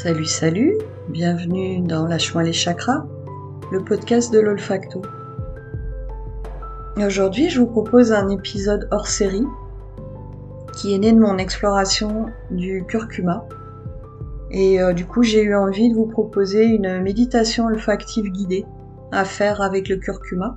[0.00, 0.78] Salut, salut,
[1.08, 3.04] bienvenue dans Lâche-moi les chakras,
[3.72, 5.02] le podcast de l'olfacto.
[6.96, 9.44] Aujourd'hui, je vous propose un épisode hors série
[10.76, 13.48] qui est né de mon exploration du curcuma.
[14.52, 18.66] Et euh, du coup, j'ai eu envie de vous proposer une méditation olfactive guidée
[19.10, 20.54] à faire avec le curcuma.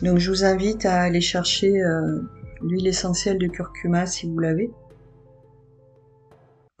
[0.00, 2.20] Donc je vous invite à aller chercher euh,
[2.62, 4.70] l'huile essentielle de curcuma si vous l'avez.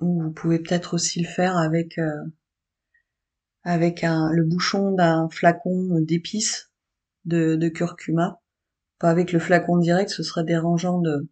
[0.00, 2.24] Ou vous pouvez peut-être aussi le faire avec euh,
[3.62, 6.70] avec un, le bouchon d'un flacon d'épices
[7.24, 8.40] de, de, curcuma.
[8.98, 11.28] Pas avec le flacon direct, ce serait dérangeant de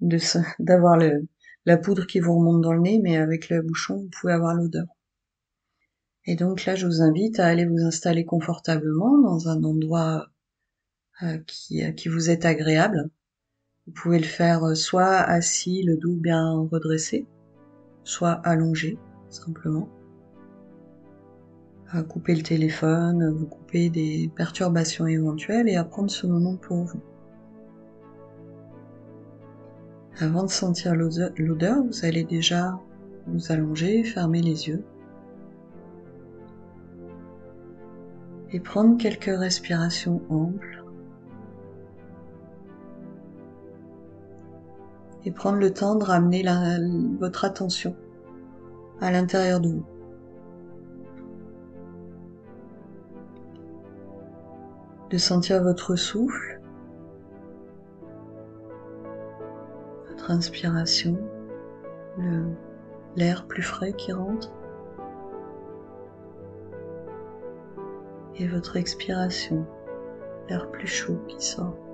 [0.58, 1.28] d'avoir le
[1.68, 4.54] la poudre qui vous remonte dans le nez, mais avec le bouchon, vous pouvez avoir
[4.54, 4.86] l'odeur.
[6.24, 10.28] Et donc là, je vous invite à aller vous installer confortablement dans un endroit
[11.22, 13.10] euh, qui, euh, qui vous est agréable.
[13.86, 17.26] Vous pouvez le faire euh, soit assis, le dos bien redressé,
[18.08, 18.96] soit allongé,
[19.28, 19.86] simplement.
[21.90, 26.84] À couper le téléphone, vous couper des perturbations éventuelles et à prendre ce moment pour
[26.84, 27.02] vous.
[30.20, 32.80] Avant de sentir l'odeur, vous allez déjà
[33.26, 34.82] vous allonger, fermer les yeux
[38.52, 40.77] et prendre quelques respirations amples
[45.28, 46.42] et prendre le temps de ramener
[47.20, 47.94] votre attention
[49.02, 49.84] à l'intérieur de vous.
[55.10, 56.62] De sentir votre souffle,
[60.08, 61.18] votre inspiration,
[63.14, 64.50] l'air plus frais qui rentre.
[68.40, 69.66] et votre expiration,
[70.48, 71.87] l'air plus chaud qui sort.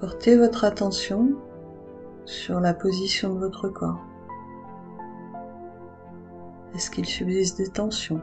[0.00, 1.34] Portez votre attention
[2.24, 4.00] sur la position de votre corps.
[6.74, 8.22] Est-ce qu'il subsiste des tensions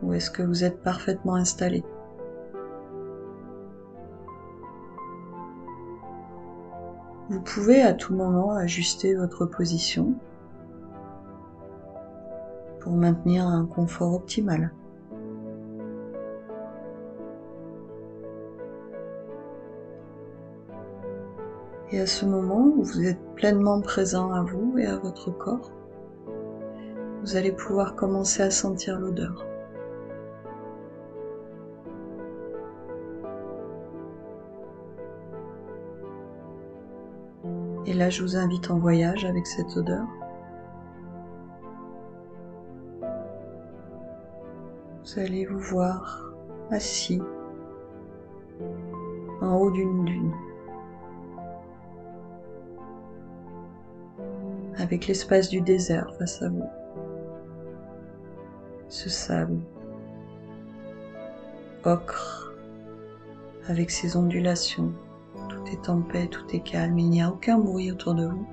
[0.00, 1.82] Ou est-ce que vous êtes parfaitement installé?
[7.28, 10.14] Vous pouvez à tout moment ajuster votre position
[12.78, 14.70] pour maintenir un confort optimal.
[21.92, 25.70] Et à ce moment où vous êtes pleinement présent à vous et à votre corps,
[27.22, 29.46] vous allez pouvoir commencer à sentir l'odeur.
[37.84, 40.06] Et là, je vous invite en voyage avec cette odeur.
[45.14, 46.32] vous allez vous voir
[46.70, 47.20] assis
[49.40, 50.32] en haut d'une dune
[54.82, 56.68] avec l'espace du désert face à vous.
[58.88, 59.60] Ce sable
[61.84, 62.52] ocre
[63.68, 64.92] avec ses ondulations.
[65.48, 68.46] Tout est en paix, tout est calme, il n'y a aucun bruit autour de vous.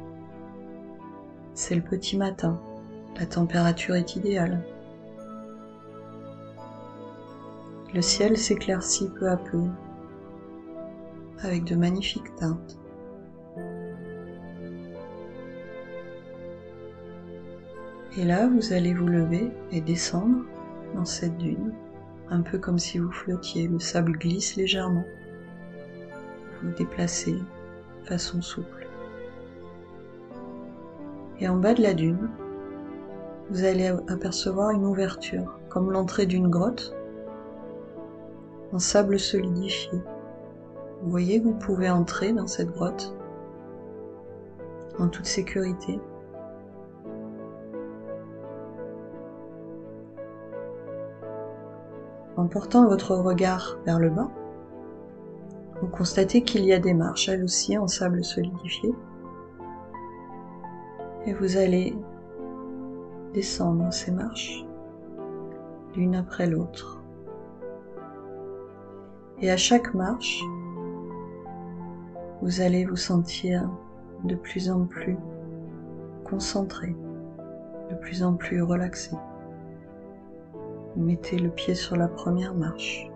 [1.55, 2.61] C'est le petit matin,
[3.19, 4.63] la température est idéale.
[7.91, 9.63] Le ciel s'éclaircit peu à peu
[11.41, 12.77] avec de magnifiques teintes.
[18.17, 20.43] Et là, vous allez vous lever et descendre
[20.95, 21.73] dans cette dune,
[22.29, 23.67] un peu comme si vous flottiez.
[23.67, 25.05] Le sable glisse légèrement.
[26.61, 27.35] Vous vous déplacez
[28.05, 28.87] façon souple.
[31.39, 32.29] Et en bas de la dune,
[33.51, 36.95] vous allez apercevoir une ouverture, comme l'entrée d'une grotte,
[38.73, 39.99] en sable solidifié.
[41.01, 43.15] Vous voyez vous pouvez entrer dans cette grotte
[44.99, 45.99] en toute sécurité.
[52.39, 54.29] En portant votre regard vers le bas,
[55.81, 58.95] vous constatez qu'il y a des marches, elles aussi en sable solidifié.
[61.25, 61.97] Et vous allez
[63.33, 64.65] descendre ces marches,
[65.97, 67.03] l'une après l'autre.
[69.41, 70.41] Et à chaque marche,
[72.41, 73.69] vous allez vous sentir
[74.23, 75.17] de plus en plus
[76.23, 76.95] concentré,
[77.89, 79.11] de plus en plus relaxé.
[80.95, 83.07] Mettez le pied sur la première marche.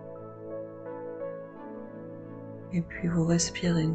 [2.72, 3.90] Et puis vous respirez.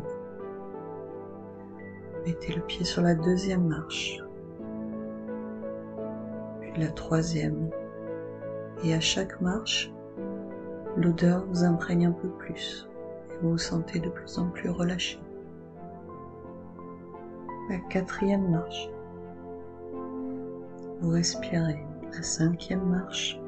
[2.27, 4.21] Mettez le pied sur la deuxième marche.
[6.61, 7.71] Puis la troisième.
[8.85, 9.93] Et à chaque marche,
[10.97, 12.89] l'odeur vous imprègne un peu plus.
[13.41, 15.21] Vous vous sentez de plus en plus relâché.
[17.71, 18.91] La quatrième marche.
[21.01, 21.85] Vous respirez.
[22.13, 23.39] La cinquième marche.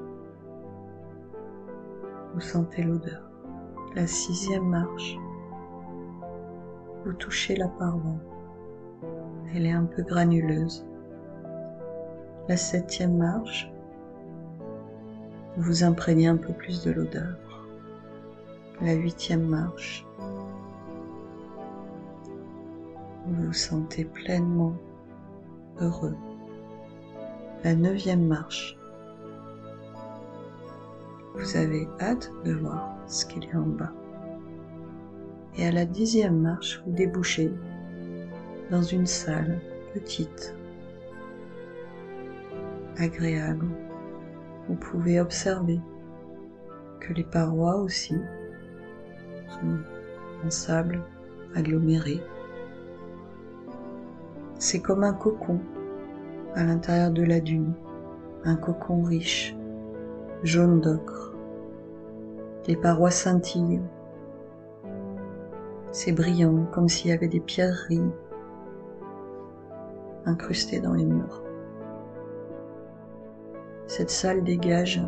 [2.35, 3.23] Vous sentez l'odeur.
[3.97, 5.17] La sixième marche.
[7.05, 8.15] Vous touchez la paroi.
[9.53, 10.87] Elle est un peu granuleuse.
[12.49, 13.73] La septième marche.
[15.56, 17.37] Vous imprégnez un peu plus de l'odeur.
[18.81, 20.06] La huitième marche.
[23.26, 24.75] Vous vous sentez pleinement
[25.81, 26.17] heureux.
[27.65, 28.80] La neuvième marche.
[31.41, 33.93] Vous avez hâte de voir ce qu'il y a en bas.
[35.57, 37.51] Et à la dixième marche, vous débouchez
[38.71, 39.59] dans une salle
[39.95, 40.55] petite,
[42.99, 43.67] agréable.
[44.69, 45.81] Vous pouvez observer
[47.01, 48.17] que les parois aussi
[49.49, 49.79] sont
[50.47, 51.01] en sable
[51.55, 52.21] aggloméré.
[54.59, 55.59] C'est comme un cocon
[56.55, 57.73] à l'intérieur de la dune,
[58.45, 59.57] un cocon riche,
[60.43, 61.35] jaune d'ocre.
[62.67, 63.83] Les parois scintillent.
[65.93, 68.11] C'est brillant comme s'il y avait des pierreries
[70.25, 71.43] incrustées dans les murs.
[73.87, 75.03] Cette salle dégage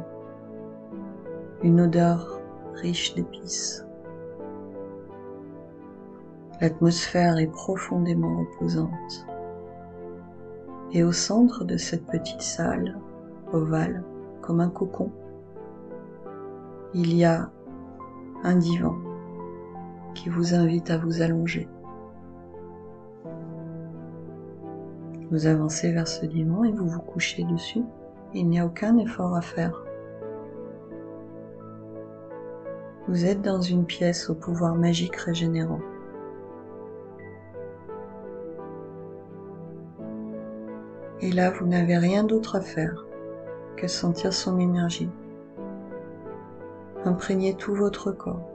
[1.62, 2.40] une odeur
[2.74, 3.86] riche d'épices.
[6.60, 9.26] L'atmosphère est profondément reposante.
[10.92, 12.98] Et au centre de cette petite salle
[13.52, 14.02] ovale,
[14.40, 15.10] comme un cocon,
[16.94, 17.50] il y a
[18.44, 18.96] un divan
[20.14, 21.68] qui vous invite à vous allonger.
[25.30, 27.82] Vous avancez vers ce divan et vous vous couchez dessus.
[28.34, 29.82] Il n'y a aucun effort à faire.
[33.08, 35.80] Vous êtes dans une pièce au pouvoir magique régénérant.
[41.22, 43.06] Et là, vous n'avez rien d'autre à faire
[43.76, 45.08] que sentir son énergie.
[47.04, 48.48] Imprégnez tout votre corps.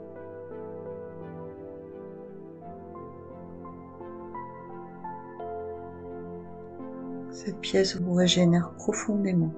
[7.30, 9.52] Cette pièce vous régénère profondément.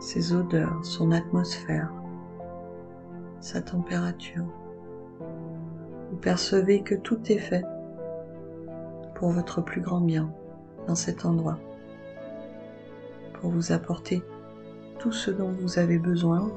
[0.00, 1.92] Ses odeurs, son atmosphère,
[3.40, 4.44] sa température.
[6.10, 7.64] Vous percevez que tout est fait
[9.14, 10.32] pour votre plus grand bien
[10.86, 11.58] dans cet endroit,
[13.42, 14.22] pour vous apporter
[15.00, 16.48] tout ce dont vous avez besoin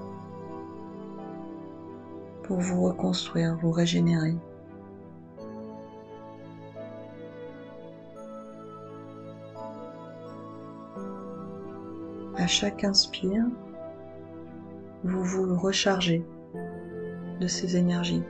[2.44, 4.36] pour vous reconstruire, vous régénérer.
[12.38, 13.46] À chaque inspire,
[15.04, 16.24] vous vous rechargez
[17.42, 18.22] de ces énergies.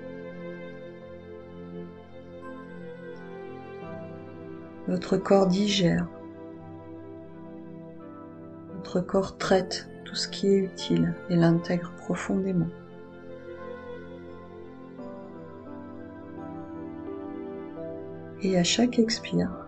[4.87, 6.07] Votre corps digère.
[8.99, 12.67] Corps traite tout ce qui est utile et l'intègre profondément.
[18.41, 19.67] Et à chaque expire,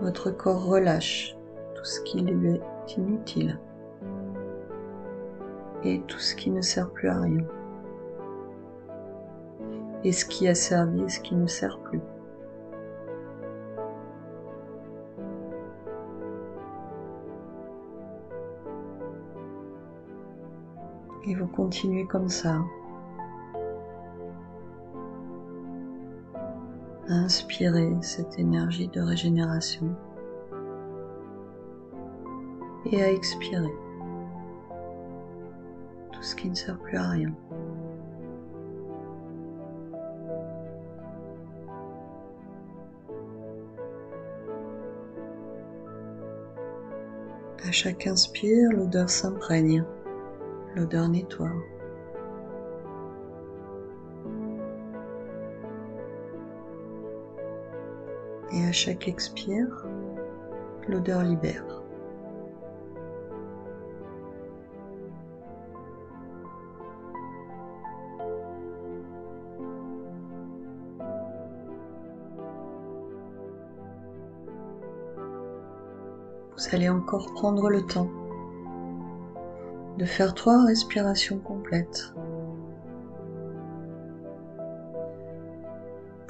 [0.00, 1.36] votre corps relâche
[1.74, 3.58] tout ce qui lui est inutile
[5.84, 7.44] et tout ce qui ne sert plus à rien.
[10.04, 12.00] Et ce qui a servi et ce qui ne sert plus.
[21.32, 22.58] Et vous continuez comme ça.
[27.08, 29.94] À inspirer cette énergie de régénération
[32.84, 33.72] et à expirer
[36.12, 37.34] tout ce qui ne sert plus à rien.
[47.66, 49.82] À chaque inspire, l'odeur s'imprègne
[50.74, 51.50] l'odeur nettoie.
[58.52, 59.86] Et à chaque expire,
[60.88, 61.64] l'odeur libère.
[76.54, 78.08] Vous allez encore prendre le temps
[79.98, 82.12] de faire trois respirations complètes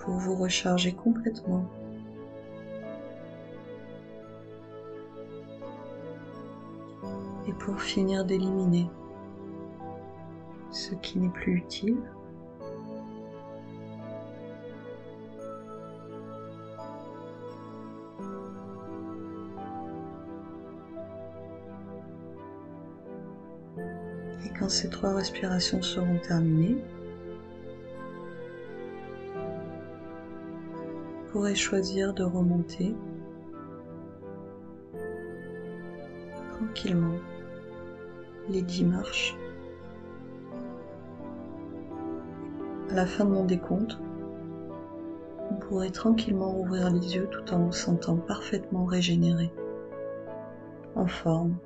[0.03, 1.65] pour vous recharger complètement.
[7.47, 8.89] Et pour finir d'éliminer
[10.71, 12.03] ce qui n'est plus utile,
[24.63, 26.77] quand ces trois respirations seront terminées,
[31.19, 32.95] vous pourrez choisir de remonter
[36.53, 37.17] tranquillement
[38.51, 39.37] les dix marches.
[42.91, 43.99] À la fin de mon décompte,
[45.51, 49.51] vous pourrez tranquillement ouvrir les yeux tout en vous sentant parfaitement régénéré,
[50.95, 51.57] en forme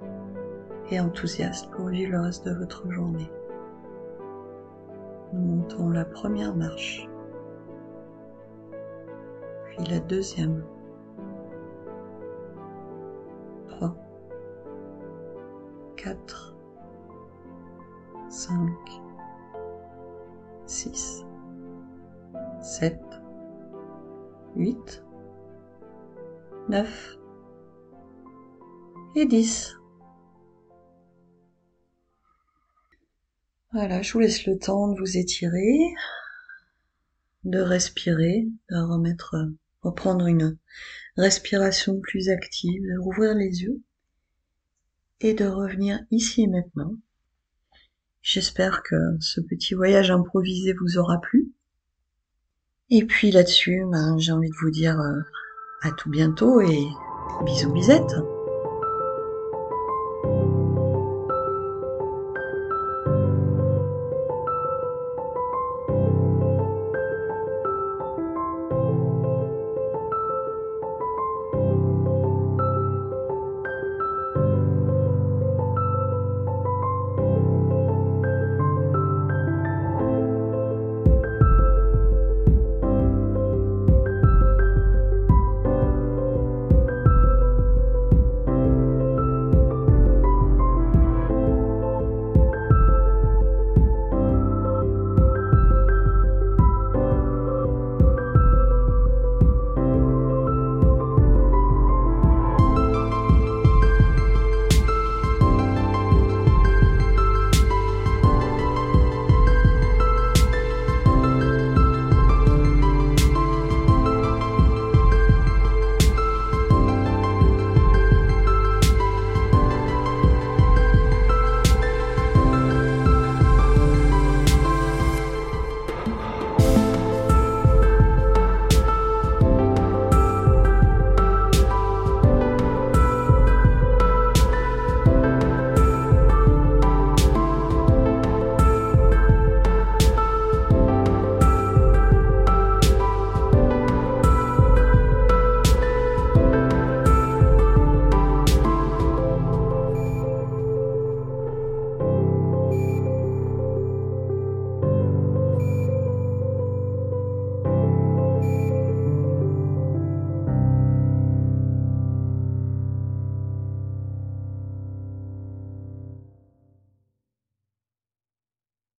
[0.90, 3.30] et enthousiaste pour vivre le reste de votre journée.
[5.32, 7.08] Nous montons la première marche,
[9.64, 10.64] puis la deuxième,
[13.66, 13.96] trois,
[15.96, 16.54] quatre,
[18.28, 19.02] cinq,
[20.66, 21.26] six,
[22.60, 23.02] sept,
[24.54, 25.04] huit,
[26.68, 27.18] neuf
[29.16, 29.76] et dix.
[33.76, 35.78] Voilà, je vous laisse le temps de vous étirer,
[37.44, 39.36] de respirer, de remettre,
[39.82, 40.56] reprendre une
[41.18, 43.82] respiration plus active, de rouvrir les yeux
[45.20, 46.94] et de revenir ici et maintenant.
[48.22, 51.52] J'espère que ce petit voyage improvisé vous aura plu.
[52.88, 55.20] Et puis là-dessus, ben, j'ai envie de vous dire euh,
[55.82, 56.88] à tout bientôt et
[57.44, 58.16] bisous bisettes.